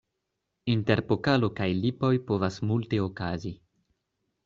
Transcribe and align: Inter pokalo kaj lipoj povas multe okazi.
Inter 0.73 1.01
pokalo 1.11 1.51
kaj 1.61 1.69
lipoj 1.83 2.13
povas 2.33 2.61
multe 2.73 3.03
okazi. 3.09 3.57